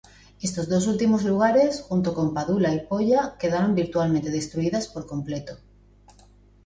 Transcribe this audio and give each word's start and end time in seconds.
Estos 0.47 0.65
dos 0.73 0.87
últimos 0.87 1.21
lugares, 1.25 1.81
junto 1.83 2.15
con 2.15 2.33
Padula 2.33 2.73
y 2.73 2.79
Polla, 2.87 3.35
quedaron 3.39 3.75
virtualmente 3.75 4.31
destruidas 4.31 4.87
por 4.87 5.05
completo. 5.05 5.59